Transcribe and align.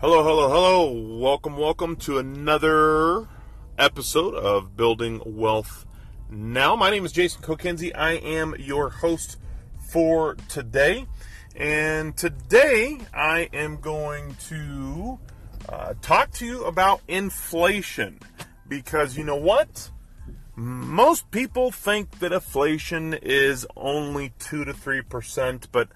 Hello, 0.00 0.22
hello, 0.22 0.48
hello. 0.48 1.18
Welcome, 1.18 1.56
welcome 1.56 1.96
to 1.96 2.18
another 2.18 3.26
episode 3.76 4.32
of 4.36 4.76
Building 4.76 5.20
Wealth 5.26 5.86
Now. 6.30 6.76
My 6.76 6.88
name 6.88 7.04
is 7.04 7.10
Jason 7.10 7.42
Kokenzie. 7.42 7.90
I 7.96 8.12
am 8.12 8.54
your 8.60 8.90
host 8.90 9.38
for 9.90 10.36
today. 10.46 11.04
And 11.56 12.16
today 12.16 13.00
I 13.12 13.48
am 13.52 13.80
going 13.80 14.36
to 14.50 15.18
uh, 15.68 15.94
talk 16.00 16.30
to 16.34 16.46
you 16.46 16.62
about 16.62 17.00
inflation. 17.08 18.20
Because 18.68 19.18
you 19.18 19.24
know 19.24 19.34
what? 19.34 19.90
Most 20.54 21.28
people 21.32 21.72
think 21.72 22.20
that 22.20 22.32
inflation 22.32 23.14
is 23.14 23.66
only 23.76 24.32
2 24.38 24.64
to 24.64 24.72
3%, 24.72 25.66
but 25.72 25.88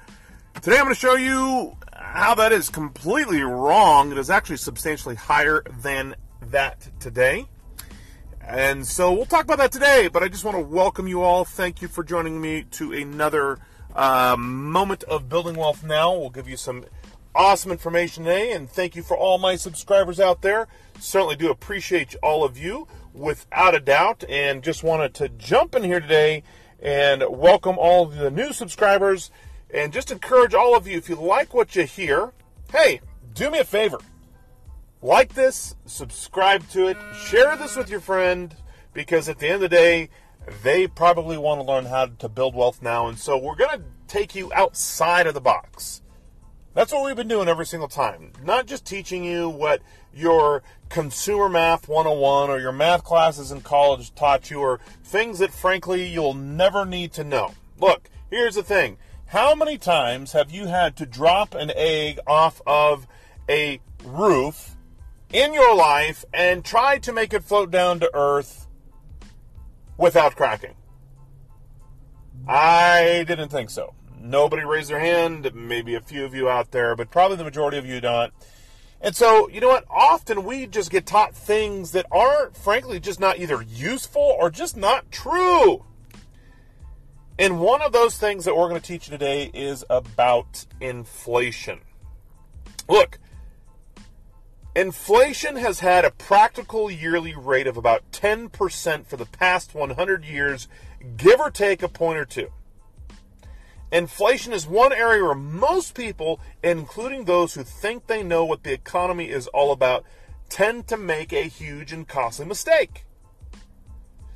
today 0.61 0.79
I'm 0.79 0.87
going 0.87 0.95
to 0.97 1.01
show 1.01 1.15
you 1.15 1.77
how 2.13 2.35
that 2.35 2.53
is 2.53 2.69
completely 2.69 3.41
wrong. 3.41 4.13
It 4.13 4.19
is 4.19 4.29
actually 4.29 4.59
substantially 4.59 5.15
higher 5.15 5.63
than 5.81 6.15
that 6.43 6.87
today. 7.01 7.47
And 8.47 8.87
so 8.87 9.15
we'll 9.15 9.25
talk 9.25 9.45
about 9.45 9.57
that 9.59 9.73
today, 9.73 10.11
but 10.13 10.23
I 10.23 10.29
just 10.29 10.45
want 10.45 10.59
to 10.59 10.63
welcome 10.63 11.09
you 11.09 11.23
all. 11.23 11.47
Thank 11.47 11.81
you 11.81 11.89
for 11.89 12.05
joining 12.05 12.39
me 12.39 12.65
to 12.73 12.93
another 12.93 13.61
uh, 13.97 14.37
moment 14.39 15.05
of 15.05 15.31
building 15.31 15.57
wealth 15.57 15.85
now. 15.85 16.15
We'll 16.15 16.29
give 16.29 16.51
you 16.51 16.59
some 16.59 16.85
awesome 17.35 17.73
information 17.73 18.25
today, 18.25 18.53
and 18.53 18.69
thank 18.69 18.95
you 18.95 19.03
for 19.03 19.17
all 19.17 19.39
my 19.39 19.57
subscribers 19.57 20.21
out 20.21 20.43
there. 20.43 20.69
Certainly 20.99 21.37
do 21.37 21.51
appreciate 21.51 22.15
all 22.23 22.45
of 22.45 22.59
you 22.59 22.89
without 23.15 23.75
a 23.75 23.81
doubt, 23.81 24.23
and 24.29 24.63
just 24.63 24.83
wanted 24.83 25.15
to 25.15 25.31
jump 25.31 25.75
in 25.75 25.83
here 25.83 26.01
today 26.01 26.43
and 26.79 27.25
welcome 27.31 27.79
all 27.79 28.05
the 28.05 28.31
new 28.31 28.53
subscribers 28.53 29.31
and 29.73 29.93
just 29.93 30.13
encourage 30.13 30.55
all 30.55 30.77
of 30.77 30.87
you 30.87 30.99
if 30.99 31.09
you 31.09 31.17
like 31.17 31.55
what 31.55 31.75
you 31.75 31.85
hear, 31.85 32.33
hey, 32.71 33.01
do 33.35 33.51
me 33.51 33.59
a 33.59 33.65
favor. 33.65 33.99
Like 35.01 35.35
this, 35.35 35.75
subscribe 35.87 36.69
to 36.71 36.89
it, 36.89 36.97
share 37.27 37.57
this 37.57 37.77
with 37.77 37.91
your 37.91 38.01
friend, 38.01 38.55
because 38.93 39.29
at 39.29 39.39
the 39.39 39.47
end 39.47 39.57
of 39.57 39.61
the 39.63 39.69
day, 39.69 40.11
they 40.63 40.87
probably 40.87 41.39
want 41.39 41.61
to 41.61 41.67
learn 41.67 41.87
how 41.87 42.07
to 42.07 42.29
build 42.29 42.55
wealth 42.55 42.83
now. 42.83 43.07
And 43.07 43.19
so 43.19 43.37
we're 43.37 43.57
going 43.57 43.79
to 43.79 43.85
take 44.07 44.35
you 44.35 44.53
outside 44.53 45.27
of 45.27 45.35
the 45.35 45.41
box. 45.41 46.03
That's 46.75 46.93
what 46.93 47.05
we've 47.05 47.17
been 47.17 47.29
doing 47.29 47.49
every 47.49 47.67
single 47.67 47.89
time. 47.89 48.33
Not 48.43 48.67
just 48.67 48.87
teaching 48.87 49.25
you 49.25 49.49
what 49.49 49.83
your 50.15 50.63
consumer 50.89 51.49
math 51.49 51.89
101 51.89 52.51
or 52.51 52.59
your 52.59 52.73
math 52.73 53.05
classes 53.05 53.51
in 53.51 53.61
college 53.61 54.15
taught 54.15 54.51
you, 54.51 54.61
or 54.61 54.81
things 55.05 55.39
that 55.39 55.53
frankly 55.53 56.07
you'll 56.07 56.35
never 56.35 56.85
need 56.85 57.13
to 57.15 57.25
know. 57.25 57.53
Look, 57.79 58.09
here's 58.31 58.55
the 58.55 58.63
thing 58.63 58.97
how 59.33 59.55
many 59.55 59.79
times 59.79 60.33
have 60.33 60.51
you 60.51 60.67
had 60.67 60.95
to 60.95 61.07
drop 61.07 61.55
an 61.55 61.73
egg 61.75 62.21
off 62.27 62.61
of 62.67 63.07
a 63.49 63.81
roof 64.05 64.77
in 65.33 65.55
your 65.55 65.75
life 65.75 66.23
and 66.35 66.63
try 66.63 66.99
to 66.99 67.15
make 67.15 67.33
it 67.33 67.43
float 67.43 67.71
down 67.71 67.99
to 67.99 68.11
earth 68.13 68.67
without 69.97 70.37
cracking? 70.37 70.75
I 72.47 73.25
didn't 73.27 73.49
think 73.49 73.71
so. 73.71 73.95
Nobody 74.21 74.65
raised 74.65 74.91
their 74.91 75.01
hand, 75.01 75.51
maybe 75.55 75.95
a 75.95 76.03
few 76.03 76.27
of 76.27 76.35
you 76.35 76.51
out 76.51 76.71
there, 76.71 76.95
but 76.95 77.11
probably 77.11 77.39
the 77.39 77.45
majority 77.45 77.79
of 77.79 77.87
you 77.87 78.03
don't. 78.03 78.35
And 79.01 79.17
so, 79.17 79.49
you 79.49 79.63
know 79.63 79.69
what? 79.69 79.87
Often 79.89 80.45
we 80.45 80.67
just 80.67 80.91
get 80.91 81.07
taught 81.07 81.35
things 81.35 81.93
that 81.93 82.05
aren't, 82.13 82.55
frankly, 82.55 83.01
just 83.01 83.19
not 83.19 83.39
either 83.39 83.63
useful 83.63 84.37
or 84.39 84.51
just 84.51 84.77
not 84.77 85.11
true. 85.11 85.87
And 87.43 87.59
one 87.59 87.83
of 87.83 87.91
those 87.91 88.17
things 88.17 88.45
that 88.45 88.57
we're 88.57 88.69
going 88.69 88.81
to 88.81 88.87
teach 88.87 89.09
you 89.09 89.19
today 89.19 89.51
is 89.53 89.85
about 89.91 90.65
inflation. 90.81 91.81
Look, 92.89 93.19
inflation 94.77 95.57
has 95.57 95.81
had 95.81 96.05
a 96.05 96.13
practical 96.13 96.89
yearly 96.89 97.35
rate 97.35 97.67
of 97.67 97.77
about 97.77 98.09
10% 98.13 99.07
for 99.07 99.17
the 99.17 99.27
past 99.27 99.75
100 99.75 100.25
years, 100.25 100.69
give 101.17 101.41
or 101.41 101.51
take 101.51 101.83
a 101.83 101.89
point 101.89 102.17
or 102.17 102.25
two. 102.25 102.47
Inflation 103.91 104.53
is 104.53 104.65
one 104.65 104.93
area 104.93 105.25
where 105.25 105.35
most 105.35 105.97
people, 105.97 106.39
including 106.63 107.25
those 107.25 107.55
who 107.55 107.65
think 107.65 108.07
they 108.07 108.23
know 108.23 108.45
what 108.45 108.63
the 108.63 108.73
economy 108.73 109.29
is 109.29 109.49
all 109.49 109.73
about, 109.73 110.05
tend 110.49 110.87
to 110.87 110.97
make 110.97 111.33
a 111.33 111.49
huge 111.49 111.93
and 111.93 112.07
costly 112.07 112.47
mistake. 112.47 113.05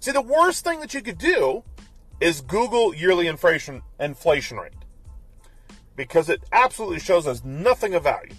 See, 0.01 0.11
the 0.11 0.21
worst 0.21 0.65
thing 0.65 0.81
that 0.81 0.93
you 0.93 1.03
could 1.03 1.19
do 1.19 1.63
is 2.21 2.41
Google 2.41 2.95
yearly 2.95 3.27
inflation 3.27 3.83
inflation 4.01 4.59
rate 4.59 4.73
because 5.97 6.29
it 6.29 6.43
absolutely 6.53 7.01
shows 7.01 7.27
us 7.27 7.45
nothing 7.45 7.95
of 7.95 8.05
value. 8.05 8.35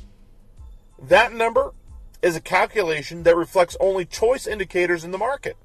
That 1.02 1.34
number 1.34 1.74
is 2.22 2.36
a 2.36 2.42
calculation 2.42 3.24
that 3.24 3.36
reflects 3.36 3.78
only 3.80 4.06
choice 4.06 4.48
indicators 4.48 5.04
in 5.04 5.12
the 5.12 5.18
market. 5.18 5.58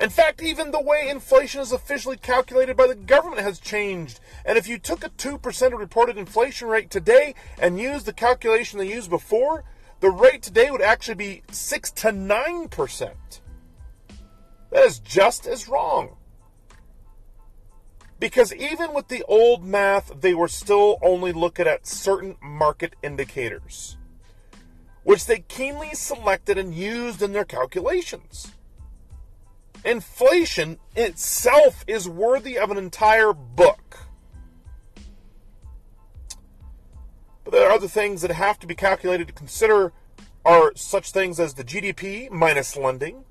In 0.00 0.10
fact, 0.10 0.42
even 0.42 0.70
the 0.70 0.80
way 0.80 1.08
inflation 1.08 1.60
is 1.60 1.72
officially 1.72 2.16
calculated 2.16 2.76
by 2.76 2.86
the 2.86 2.94
government 2.94 3.42
has 3.42 3.58
changed. 3.58 4.20
And 4.44 4.56
if 4.56 4.68
you 4.68 4.78
took 4.78 5.04
a 5.04 5.10
2% 5.10 5.78
reported 5.78 6.16
inflation 6.16 6.68
rate 6.68 6.88
today 6.88 7.34
and 7.58 7.80
used 7.80 8.06
the 8.06 8.12
calculation 8.12 8.78
they 8.78 8.92
used 8.92 9.10
before, 9.10 9.64
the 10.00 10.10
rate 10.10 10.42
today 10.42 10.70
would 10.70 10.82
actually 10.82 11.16
be 11.16 11.42
6 11.50 11.90
to 11.90 12.08
9%. 12.08 13.10
That 14.70 14.84
is 14.84 15.00
just 15.00 15.46
as 15.46 15.68
wrong. 15.68 16.17
Because 18.18 18.52
even 18.52 18.92
with 18.92 19.08
the 19.08 19.22
old 19.28 19.64
math, 19.64 20.20
they 20.20 20.34
were 20.34 20.48
still 20.48 20.98
only 21.02 21.32
looking 21.32 21.66
at 21.66 21.86
certain 21.86 22.36
market 22.42 22.94
indicators, 23.02 23.96
which 25.04 25.26
they 25.26 25.40
keenly 25.40 25.94
selected 25.94 26.58
and 26.58 26.74
used 26.74 27.22
in 27.22 27.32
their 27.32 27.44
calculations. 27.44 28.52
Inflation 29.84 30.78
itself 30.96 31.84
is 31.86 32.08
worthy 32.08 32.58
of 32.58 32.70
an 32.72 32.78
entire 32.78 33.32
book. 33.32 34.08
But 37.44 37.52
there 37.52 37.68
are 37.68 37.72
other 37.72 37.88
things 37.88 38.20
that 38.22 38.32
have 38.32 38.58
to 38.58 38.66
be 38.66 38.74
calculated 38.74 39.28
to 39.28 39.32
consider 39.32 39.92
are 40.44 40.72
such 40.74 41.12
things 41.12 41.38
as 41.38 41.54
the 41.54 41.64
GDP 41.64 42.30
minus 42.30 42.76
lending, 42.76 43.24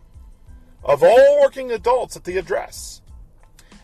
of 0.84 1.02
all 1.02 1.42
working 1.42 1.72
adults 1.72 2.16
at 2.16 2.26
the 2.26 2.38
address. 2.38 3.02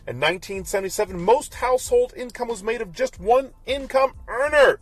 In 0.06 0.16
1977, 0.16 1.20
most 1.20 1.54
household 1.54 2.14
income 2.16 2.46
was 2.48 2.62
made 2.62 2.80
of 2.80 2.92
just 2.92 3.18
one 3.18 3.50
income 3.66 4.12
earner. 4.28 4.78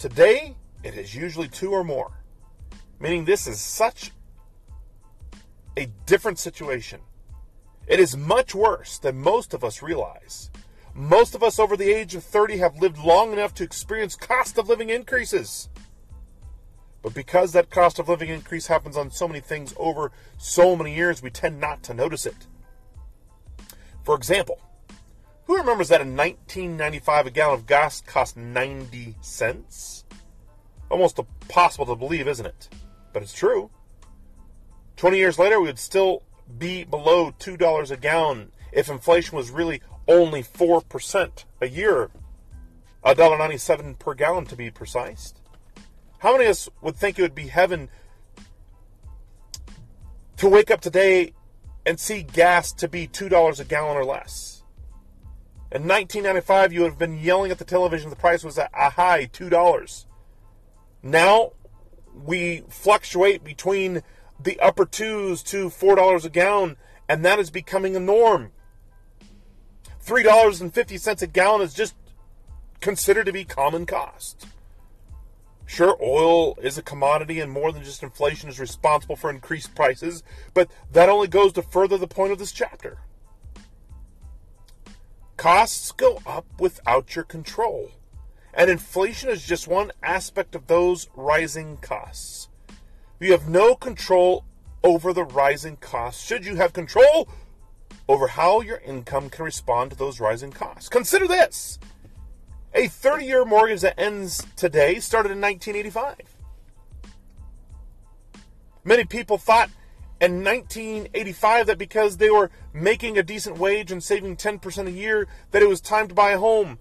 Today, 0.00 0.56
it 0.82 0.94
is 0.94 1.14
usually 1.14 1.46
two 1.46 1.72
or 1.72 1.84
more, 1.84 2.10
meaning 2.98 3.26
this 3.26 3.46
is 3.46 3.60
such 3.60 4.12
a 5.76 5.88
different 6.06 6.38
situation. 6.38 7.00
It 7.86 8.00
is 8.00 8.16
much 8.16 8.54
worse 8.54 8.98
than 8.98 9.20
most 9.20 9.52
of 9.52 9.62
us 9.62 9.82
realize. 9.82 10.50
Most 10.94 11.34
of 11.34 11.42
us 11.42 11.58
over 11.58 11.76
the 11.76 11.92
age 11.92 12.14
of 12.14 12.24
30 12.24 12.56
have 12.56 12.80
lived 12.80 12.96
long 12.96 13.34
enough 13.34 13.52
to 13.56 13.62
experience 13.62 14.16
cost 14.16 14.56
of 14.56 14.70
living 14.70 14.88
increases. 14.88 15.68
But 17.02 17.12
because 17.12 17.52
that 17.52 17.68
cost 17.68 17.98
of 17.98 18.08
living 18.08 18.30
increase 18.30 18.68
happens 18.68 18.96
on 18.96 19.10
so 19.10 19.28
many 19.28 19.40
things 19.40 19.74
over 19.76 20.12
so 20.38 20.74
many 20.76 20.94
years, 20.94 21.22
we 21.22 21.28
tend 21.28 21.60
not 21.60 21.82
to 21.82 21.92
notice 21.92 22.24
it. 22.24 22.46
For 24.02 24.14
example, 24.14 24.62
who 25.50 25.56
remembers 25.56 25.88
that 25.88 26.00
in 26.00 26.16
1995 26.16 27.26
a 27.26 27.30
gallon 27.32 27.54
of 27.54 27.66
gas 27.66 28.00
cost 28.02 28.36
90 28.36 29.16
cents? 29.20 30.04
Almost 30.88 31.18
impossible 31.18 31.86
to 31.86 31.96
believe, 31.96 32.28
isn't 32.28 32.46
it? 32.46 32.68
But 33.12 33.24
it's 33.24 33.32
true. 33.32 33.68
20 34.96 35.18
years 35.18 35.40
later, 35.40 35.58
we 35.58 35.66
would 35.66 35.80
still 35.80 36.22
be 36.56 36.84
below 36.84 37.32
$2 37.32 37.90
a 37.90 37.96
gallon 37.96 38.52
if 38.70 38.88
inflation 38.88 39.36
was 39.36 39.50
really 39.50 39.82
only 40.06 40.44
4% 40.44 41.44
a 41.60 41.66
year. 41.66 42.10
$1.97 43.04 43.98
per 43.98 44.14
gallon 44.14 44.46
to 44.46 44.54
be 44.54 44.70
precise. 44.70 45.34
How 46.18 46.30
many 46.30 46.44
of 46.44 46.50
us 46.50 46.68
would 46.80 46.94
think 46.94 47.18
it 47.18 47.22
would 47.22 47.34
be 47.34 47.48
heaven 47.48 47.88
to 50.36 50.48
wake 50.48 50.70
up 50.70 50.80
today 50.80 51.32
and 51.84 51.98
see 51.98 52.22
gas 52.22 52.72
to 52.74 52.86
be 52.86 53.08
$2 53.08 53.58
a 53.58 53.64
gallon 53.64 53.96
or 53.96 54.04
less? 54.04 54.59
In 55.72 55.82
1995, 55.82 56.72
you 56.72 56.80
would 56.80 56.90
have 56.90 56.98
been 56.98 57.20
yelling 57.20 57.52
at 57.52 57.58
the 57.58 57.64
television 57.64 58.10
the 58.10 58.16
price 58.16 58.42
was 58.42 58.58
at 58.58 58.70
a 58.74 58.90
high 58.90 59.26
$2. 59.26 60.04
Now 61.02 61.52
we 62.12 62.64
fluctuate 62.68 63.44
between 63.44 64.02
the 64.42 64.58
upper 64.58 64.84
twos 64.84 65.44
to 65.44 65.70
$4 65.70 66.24
a 66.24 66.28
gallon, 66.28 66.76
and 67.08 67.24
that 67.24 67.38
is 67.38 67.50
becoming 67.50 67.94
a 67.94 68.00
norm. 68.00 68.50
$3.50 70.04 71.22
a 71.22 71.26
gallon 71.28 71.62
is 71.62 71.72
just 71.72 71.94
considered 72.80 73.26
to 73.26 73.32
be 73.32 73.44
common 73.44 73.86
cost. 73.86 74.46
Sure, 75.66 75.96
oil 76.02 76.58
is 76.60 76.78
a 76.78 76.82
commodity, 76.82 77.38
and 77.38 77.52
more 77.52 77.70
than 77.70 77.84
just 77.84 78.02
inflation 78.02 78.48
is 78.48 78.58
responsible 78.58 79.14
for 79.14 79.30
increased 79.30 79.72
prices, 79.76 80.24
but 80.52 80.68
that 80.90 81.08
only 81.08 81.28
goes 81.28 81.52
to 81.52 81.62
further 81.62 81.96
the 81.96 82.08
point 82.08 82.32
of 82.32 82.40
this 82.40 82.50
chapter. 82.50 82.98
Costs 85.40 85.92
go 85.92 86.20
up 86.26 86.44
without 86.58 87.16
your 87.16 87.24
control. 87.24 87.92
And 88.52 88.70
inflation 88.70 89.30
is 89.30 89.42
just 89.42 89.66
one 89.66 89.90
aspect 90.02 90.54
of 90.54 90.66
those 90.66 91.08
rising 91.16 91.78
costs. 91.78 92.50
You 93.18 93.32
have 93.32 93.48
no 93.48 93.74
control 93.74 94.44
over 94.84 95.14
the 95.14 95.24
rising 95.24 95.78
costs. 95.78 96.22
Should 96.26 96.44
you 96.44 96.56
have 96.56 96.74
control 96.74 97.26
over 98.06 98.26
how 98.26 98.60
your 98.60 98.82
income 98.84 99.30
can 99.30 99.46
respond 99.46 99.92
to 99.92 99.96
those 99.96 100.20
rising 100.20 100.50
costs? 100.50 100.90
Consider 100.90 101.26
this 101.26 101.78
a 102.74 102.88
30 102.88 103.24
year 103.24 103.46
mortgage 103.46 103.80
that 103.80 103.98
ends 103.98 104.46
today 104.56 105.00
started 105.00 105.32
in 105.32 105.40
1985. 105.40 106.36
Many 108.84 109.06
people 109.06 109.38
thought 109.38 109.70
in 110.20 110.44
1985 110.44 111.66
that 111.66 111.78
because 111.78 112.18
they 112.18 112.30
were 112.30 112.50
making 112.72 113.16
a 113.16 113.22
decent 113.22 113.58
wage 113.58 113.90
and 113.90 114.02
saving 114.02 114.36
10% 114.36 114.86
a 114.86 114.90
year 114.90 115.26
that 115.50 115.62
it 115.62 115.68
was 115.68 115.80
time 115.80 116.08
to 116.08 116.14
buy 116.14 116.32
a 116.32 116.38
home. 116.38 116.78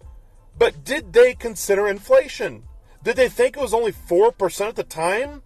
But 0.57 0.83
did 0.83 1.13
they 1.13 1.35
consider 1.35 1.87
inflation? 1.87 2.63
Did 3.01 3.15
they 3.15 3.29
think 3.29 3.55
it 3.55 3.61
was 3.61 3.73
only 3.73 3.93
4% 3.93 4.67
at 4.67 4.75
the 4.75 4.83
time 4.83 5.43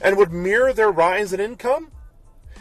and 0.00 0.16
would 0.16 0.32
mirror 0.32 0.72
their 0.72 0.90
rise 0.90 1.32
in 1.32 1.38
income? 1.38 1.92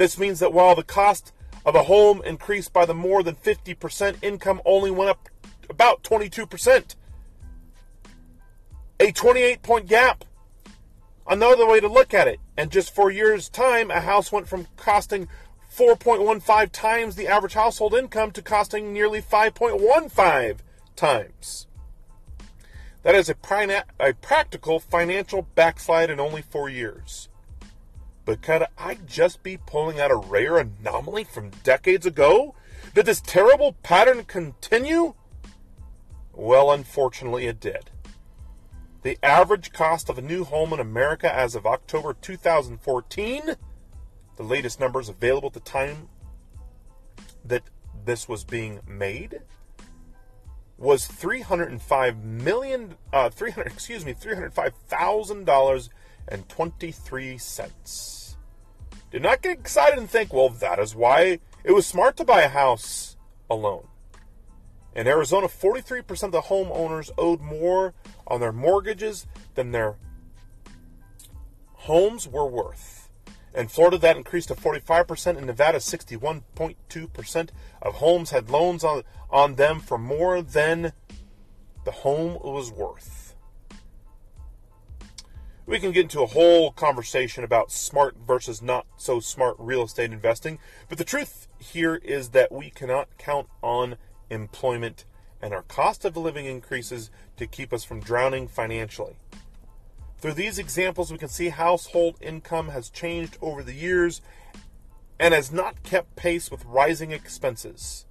This 0.00 0.16
means 0.16 0.38
that 0.38 0.54
while 0.54 0.74
the 0.74 0.82
cost 0.82 1.30
of 1.66 1.74
a 1.74 1.82
home 1.82 2.22
increased 2.24 2.72
by 2.72 2.86
the 2.86 2.94
more 2.94 3.22
than 3.22 3.34
50%, 3.34 4.24
income 4.24 4.62
only 4.64 4.90
went 4.90 5.10
up 5.10 5.28
about 5.68 6.02
22%. 6.02 6.96
A 8.98 9.12
28 9.12 9.62
point 9.62 9.86
gap. 9.86 10.24
Another 11.28 11.66
way 11.66 11.80
to 11.80 11.86
look 11.86 12.14
at 12.14 12.28
it, 12.28 12.40
in 12.56 12.70
just 12.70 12.94
four 12.94 13.10
years' 13.10 13.50
time, 13.50 13.90
a 13.90 14.00
house 14.00 14.32
went 14.32 14.48
from 14.48 14.68
costing 14.78 15.28
4.15 15.70 16.72
times 16.72 17.14
the 17.14 17.28
average 17.28 17.52
household 17.52 17.92
income 17.92 18.30
to 18.30 18.40
costing 18.40 18.94
nearly 18.94 19.20
5.15 19.20 20.60
times. 20.96 21.66
That 23.02 23.14
is 23.14 23.28
a, 23.28 23.36
a 24.00 24.14
practical 24.14 24.80
financial 24.80 25.42
backslide 25.54 26.08
in 26.08 26.18
only 26.18 26.40
four 26.40 26.70
years. 26.70 27.28
But 28.30 28.42
could 28.42 28.64
I 28.78 28.96
just 29.08 29.42
be 29.42 29.56
pulling 29.56 29.98
out 29.98 30.12
a 30.12 30.14
rare 30.14 30.56
anomaly 30.58 31.24
from 31.24 31.50
decades 31.64 32.06
ago? 32.06 32.54
Did 32.94 33.06
this 33.06 33.20
terrible 33.20 33.72
pattern 33.82 34.22
continue? 34.22 35.14
Well, 36.32 36.70
unfortunately, 36.70 37.46
it 37.46 37.58
did. 37.58 37.90
The 39.02 39.18
average 39.20 39.72
cost 39.72 40.08
of 40.08 40.16
a 40.16 40.22
new 40.22 40.44
home 40.44 40.72
in 40.72 40.78
America 40.78 41.34
as 41.34 41.56
of 41.56 41.66
October 41.66 42.14
2014, 42.14 43.56
the 44.36 44.42
latest 44.44 44.78
numbers 44.78 45.08
available 45.08 45.48
at 45.48 45.54
the 45.54 45.58
time 45.58 46.08
that 47.44 47.64
this 48.04 48.28
was 48.28 48.44
being 48.44 48.78
made, 48.86 49.40
was 50.78 51.04
305 51.04 52.22
million, 52.22 52.94
uh, 53.12 53.28
300, 53.28 53.66
excuse 53.66 54.04
me, 54.04 54.14
$305,000 54.14 55.88
and 56.28 56.48
23 56.48 57.38
cents. 57.38 58.36
Do 59.10 59.18
not 59.18 59.42
get 59.42 59.58
excited 59.58 59.98
and 59.98 60.08
think, 60.08 60.32
well, 60.32 60.50
that 60.50 60.78
is 60.78 60.94
why 60.94 61.40
it 61.64 61.72
was 61.72 61.86
smart 61.86 62.16
to 62.18 62.24
buy 62.24 62.42
a 62.42 62.48
house 62.48 63.16
alone. 63.48 63.86
In 64.94 65.06
Arizona, 65.06 65.48
43% 65.48 66.22
of 66.24 66.32
the 66.32 66.42
homeowners 66.42 67.10
owed 67.16 67.40
more 67.40 67.94
on 68.26 68.40
their 68.40 68.52
mortgages 68.52 69.26
than 69.54 69.72
their 69.72 69.96
homes 71.72 72.28
were 72.28 72.46
worth. 72.46 73.08
In 73.54 73.68
Florida, 73.68 73.98
that 73.98 74.16
increased 74.16 74.48
to 74.48 74.54
45%. 74.54 75.36
In 75.36 75.46
Nevada, 75.46 75.78
61.2% 75.78 77.48
of 77.82 77.94
homes 77.94 78.30
had 78.30 78.50
loans 78.50 78.84
on, 78.84 79.02
on 79.28 79.56
them 79.56 79.80
for 79.80 79.98
more 79.98 80.40
than 80.40 80.92
the 81.84 81.90
home 81.90 82.38
was 82.42 82.70
worth. 82.70 83.19
We 85.66 85.78
can 85.78 85.92
get 85.92 86.02
into 86.02 86.22
a 86.22 86.26
whole 86.26 86.72
conversation 86.72 87.44
about 87.44 87.70
smart 87.70 88.16
versus 88.26 88.60
not 88.60 88.86
so 88.96 89.20
smart 89.20 89.56
real 89.58 89.84
estate 89.84 90.12
investing, 90.12 90.58
but 90.88 90.98
the 90.98 91.04
truth 91.04 91.46
here 91.58 91.96
is 91.96 92.30
that 92.30 92.50
we 92.50 92.70
cannot 92.70 93.08
count 93.18 93.48
on 93.62 93.96
employment 94.30 95.04
and 95.42 95.54
our 95.54 95.62
cost 95.62 96.04
of 96.04 96.16
living 96.16 96.46
increases 96.46 97.10
to 97.36 97.46
keep 97.46 97.72
us 97.72 97.84
from 97.84 98.00
drowning 98.00 98.48
financially. 98.48 99.16
Through 100.18 100.34
these 100.34 100.58
examples, 100.58 101.10
we 101.10 101.18
can 101.18 101.28
see 101.28 101.48
household 101.48 102.16
income 102.20 102.68
has 102.68 102.90
changed 102.90 103.38
over 103.40 103.62
the 103.62 103.72
years 103.72 104.20
and 105.18 105.32
has 105.32 105.50
not 105.50 105.82
kept 105.82 106.16
pace 106.16 106.50
with 106.50 106.64
rising 106.64 107.12
expenses. 107.12 108.06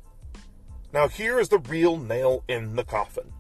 Now, 0.92 1.08
here 1.08 1.40
is 1.40 1.50
the 1.50 1.60
real 1.60 1.98
nail 1.98 2.44
in 2.48 2.76
the 2.76 2.84
coffin. 2.84 3.34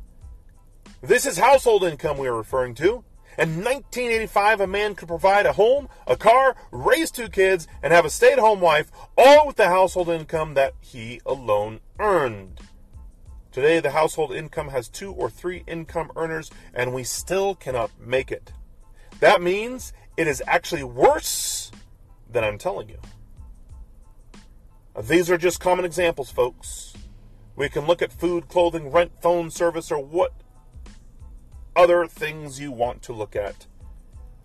This 1.01 1.25
is 1.25 1.37
household 1.37 1.83
income 1.83 2.17
we 2.17 2.27
are 2.27 2.35
referring 2.35 2.75
to. 2.75 3.03
In 3.39 3.63
1985, 3.63 4.59
a 4.59 4.67
man 4.67 4.95
could 4.95 5.07
provide 5.07 5.45
a 5.45 5.53
home, 5.53 5.87
a 6.05 6.17
car, 6.17 6.57
raise 6.71 7.09
two 7.09 7.29
kids, 7.29 7.69
and 7.81 7.93
have 7.93 8.03
a 8.03 8.09
stay 8.09 8.33
at 8.33 8.39
home 8.39 8.59
wife, 8.59 8.91
all 9.17 9.47
with 9.47 9.55
the 9.55 9.69
household 9.69 10.09
income 10.09 10.55
that 10.55 10.73
he 10.81 11.21
alone 11.25 11.79
earned. 11.99 12.59
Today, 13.53 13.79
the 13.79 13.91
household 13.91 14.33
income 14.33 14.67
has 14.67 14.89
two 14.89 15.13
or 15.13 15.29
three 15.29 15.63
income 15.67 16.11
earners, 16.17 16.51
and 16.73 16.93
we 16.93 17.05
still 17.05 17.55
cannot 17.55 17.91
make 17.97 18.29
it. 18.29 18.51
That 19.21 19.41
means 19.41 19.93
it 20.17 20.27
is 20.27 20.43
actually 20.45 20.83
worse 20.83 21.71
than 22.29 22.43
I'm 22.43 22.57
telling 22.57 22.89
you. 22.89 22.99
These 25.01 25.31
are 25.31 25.37
just 25.37 25.61
common 25.61 25.85
examples, 25.85 26.29
folks. 26.29 26.93
We 27.55 27.69
can 27.69 27.85
look 27.85 28.01
at 28.01 28.11
food, 28.11 28.49
clothing, 28.49 28.91
rent, 28.91 29.13
phone 29.21 29.49
service, 29.49 29.93
or 29.93 30.03
what 30.03 30.33
other 31.75 32.07
things 32.07 32.59
you 32.59 32.71
want 32.71 33.01
to 33.03 33.13
look 33.13 33.35
at. 33.35 33.67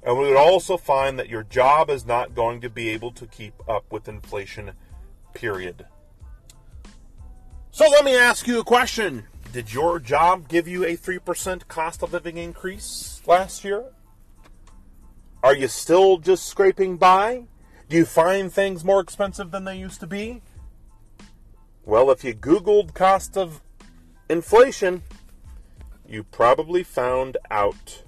And 0.02 0.18
we 0.18 0.28
would 0.28 0.36
also 0.36 0.76
find 0.76 1.18
that 1.18 1.28
your 1.28 1.44
job 1.44 1.88
is 1.88 2.04
not 2.04 2.34
going 2.34 2.60
to 2.60 2.68
be 2.68 2.90
able 2.90 3.10
to 3.12 3.26
keep 3.26 3.54
up 3.68 3.90
with 3.90 4.08
inflation, 4.08 4.72
period. 5.32 5.86
So 7.70 7.88
let 7.88 8.04
me 8.04 8.16
ask 8.16 8.46
you 8.46 8.60
a 8.60 8.64
question. 8.64 9.24
Did 9.52 9.72
your 9.72 9.98
job 9.98 10.48
give 10.48 10.68
you 10.68 10.84
a 10.84 10.96
3% 10.96 11.68
cost 11.68 12.02
of 12.02 12.12
living 12.12 12.36
increase 12.36 13.22
last 13.26 13.64
year? 13.64 13.84
Are 15.42 15.54
you 15.54 15.68
still 15.68 16.18
just 16.18 16.46
scraping 16.46 16.96
by? 16.96 17.44
Do 17.88 17.96
you 17.96 18.04
find 18.04 18.52
things 18.52 18.84
more 18.84 19.00
expensive 19.00 19.50
than 19.50 19.64
they 19.64 19.78
used 19.78 20.00
to 20.00 20.06
be? 20.06 20.42
Well, 21.84 22.10
if 22.10 22.24
you 22.24 22.34
Googled 22.34 22.94
cost 22.94 23.36
of 23.36 23.60
inflation, 24.28 25.02
you 26.06 26.24
probably 26.24 26.82
found 26.82 27.36
out 27.50 28.02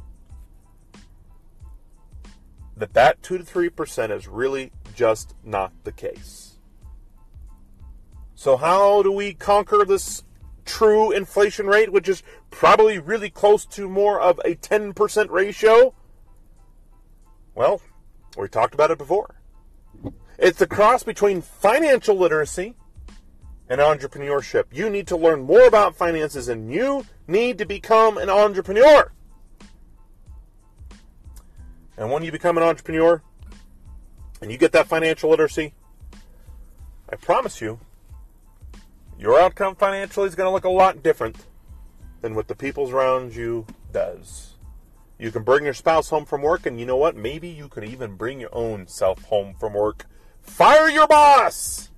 that 2.77 2.93
that 2.93 3.23
2 3.23 3.39
to 3.39 3.45
3% 3.45 4.15
is 4.15 4.29
really 4.29 4.71
just 4.95 5.35
not 5.43 5.73
the 5.85 5.93
case. 5.93 6.59
So, 8.35 8.57
how 8.57 9.03
do 9.03 9.11
we 9.11 9.33
conquer 9.33 9.85
this 9.85 10.23
true 10.67 11.11
inflation 11.11 11.67
rate, 11.67 11.91
which 11.91 12.09
is 12.09 12.23
probably 12.51 12.99
really 12.99 13.31
close 13.31 13.65
to 13.67 13.89
more 13.89 14.21
of 14.21 14.39
a 14.45 14.55
10% 14.55 15.31
ratio? 15.31 15.95
Well, 17.55 17.81
we 18.37 18.49
talked 18.49 18.75
about 18.75 18.91
it 18.91 18.99
before. 18.99 19.41
It's 20.39 20.59
the 20.59 20.67
cross 20.67 21.03
between 21.03 21.41
financial 21.41 22.17
literacy 22.17 22.77
and 23.69 23.81
entrepreneurship. 23.81 24.65
You 24.73 24.91
need 24.91 25.07
to 25.09 25.17
learn 25.17 25.43
more 25.43 25.67
about 25.67 25.97
finances 25.97 26.49
and 26.49 26.73
you 26.73 27.07
need 27.27 27.59
to 27.59 27.67
become 27.67 28.19
an 28.19 28.31
entrepreneur. 28.31 29.13
And 31.97 32.11
when 32.11 32.23
you 32.23 32.31
become 32.31 32.57
an 32.57 32.63
entrepreneur 32.63 33.23
and 34.41 34.53
you 34.53 34.59
get 34.59 34.73
that 34.73 34.87
financial 34.87 35.31
literacy, 35.31 35.75
I 37.09 37.17
promise 37.17 37.61
you, 37.61 37.81
your 39.19 39.41
outcome 39.41 39.77
financially 39.77 40.29
is 40.29 40.35
going 40.35 40.47
to 40.47 40.53
look 40.53 40.65
a 40.65 40.71
lot 40.71 41.03
different 41.03 41.37
than 42.21 42.35
what 42.35 42.49
the 42.49 42.55
people's 42.55 42.91
around 42.91 43.35
you 43.35 43.67
does. 43.93 44.57
You 45.19 45.31
can 45.31 45.43
bring 45.43 45.65
your 45.65 45.73
spouse 45.73 46.11
home 46.11 46.27
from 46.27 46.43
work, 46.43 46.67
and 46.67 46.79
you 46.79 46.85
know 46.85 46.99
what? 46.99 47.17
Maybe 47.17 47.49
you 47.49 47.69
could 47.69 47.85
even 47.85 48.17
bring 48.17 48.39
your 48.41 48.55
own 48.55 48.87
self 48.87 49.23
home 49.25 49.55
from 49.59 49.73
work. 49.73 50.05
Fire 50.43 50.91
your 50.91 51.07
boss! 51.07 51.91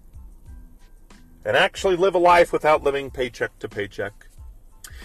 And 1.48 1.56
actually 1.56 1.96
live 1.96 2.14
a 2.14 2.18
life 2.18 2.52
without 2.52 2.82
living 2.82 3.10
paycheck 3.10 3.58
to 3.60 3.70
paycheck. 3.70 4.26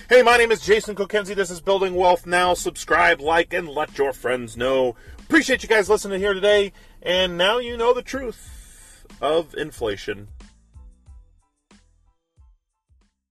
Hey, 0.09 0.21
my 0.23 0.35
name 0.35 0.51
is 0.51 0.59
Jason 0.59 0.93
Kokenzie. 0.93 1.35
This 1.35 1.49
is 1.49 1.61
Building 1.61 1.95
Wealth 1.95 2.25
Now. 2.27 2.53
Subscribe, 2.53 3.21
like, 3.21 3.53
and 3.53 3.69
let 3.69 3.97
your 3.97 4.11
friends 4.11 4.57
know. 4.57 4.97
Appreciate 5.19 5.63
you 5.63 5.69
guys 5.69 5.89
listening 5.89 6.19
here 6.19 6.33
today. 6.33 6.73
And 7.01 7.37
now 7.37 7.59
you 7.59 7.77
know 7.77 7.93
the 7.93 8.01
truth 8.01 9.05
of 9.21 9.55
inflation. 9.55 10.27